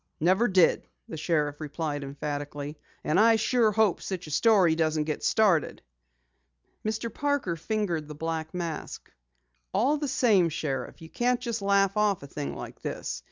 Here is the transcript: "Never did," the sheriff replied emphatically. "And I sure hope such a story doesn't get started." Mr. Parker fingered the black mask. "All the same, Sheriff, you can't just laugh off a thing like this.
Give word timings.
"Never 0.19 0.47
did," 0.47 0.87
the 1.07 1.15
sheriff 1.15 1.61
replied 1.61 2.03
emphatically. 2.03 2.75
"And 3.03 3.19
I 3.19 3.35
sure 3.35 3.71
hope 3.71 4.01
such 4.01 4.25
a 4.25 4.31
story 4.31 4.73
doesn't 4.73 5.03
get 5.03 5.23
started." 5.23 5.83
Mr. 6.83 7.13
Parker 7.13 7.55
fingered 7.55 8.07
the 8.07 8.15
black 8.15 8.51
mask. 8.51 9.11
"All 9.75 9.97
the 9.97 10.07
same, 10.07 10.49
Sheriff, 10.49 11.03
you 11.03 11.09
can't 11.11 11.39
just 11.39 11.61
laugh 11.61 11.95
off 11.97 12.23
a 12.23 12.27
thing 12.27 12.55
like 12.55 12.81
this. 12.81 13.19